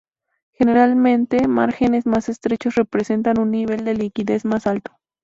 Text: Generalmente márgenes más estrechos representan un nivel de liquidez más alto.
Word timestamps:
Generalmente 0.53 1.47
márgenes 1.47 2.07
más 2.07 2.27
estrechos 2.27 2.73
representan 2.73 3.39
un 3.39 3.51
nivel 3.51 3.85
de 3.85 3.93
liquidez 3.93 4.45
más 4.45 4.65
alto. 4.65 4.97